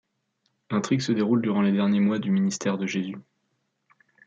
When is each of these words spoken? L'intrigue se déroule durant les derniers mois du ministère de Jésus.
L'intrigue 0.71 1.01
se 1.01 1.11
déroule 1.11 1.43
durant 1.43 1.61
les 1.61 1.71
derniers 1.71 1.99
mois 1.99 2.17
du 2.17 2.31
ministère 2.31 2.79
de 2.79 2.87
Jésus. 2.87 3.17